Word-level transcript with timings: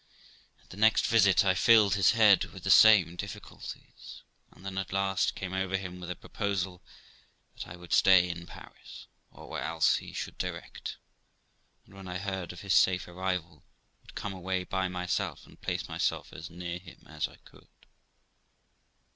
At 0.63 0.71
the 0.71 0.77
next 0.77 1.05
visit 1.05 1.45
I 1.45 1.53
filled 1.53 1.93
his 1.93 2.13
head 2.13 2.45
with 2.45 2.63
the 2.63 2.71
same 2.71 3.15
difficulties, 3.15 4.23
and 4.51 4.65
then 4.65 4.79
at 4.79 4.91
last 4.91 5.35
came 5.35 5.53
over 5.53 5.77
him 5.77 5.99
with 5.99 6.09
a 6.09 6.15
proposal 6.15 6.81
that 7.53 7.67
I 7.67 7.75
would 7.75 7.93
stay 7.93 8.27
in 8.27 8.47
Paris, 8.47 9.05
or 9.29 9.47
where 9.47 9.61
else 9.61 9.97
he 9.97 10.11
should 10.11 10.39
direct; 10.39 10.97
and, 11.85 11.93
when 11.93 12.07
I 12.07 12.17
heard 12.17 12.51
of 12.51 12.61
his 12.61 12.73
safe 12.73 13.07
arrival, 13.07 13.63
would 14.01 14.15
come 14.15 14.33
away 14.33 14.63
by 14.63 14.87
myself, 14.87 15.45
and 15.45 15.61
place 15.61 15.87
myself 15.87 16.33
as 16.33 16.49
near 16.49 16.79
him 16.79 17.03
as 17.07 17.27
I 17.27 17.35
could. 17.35 17.67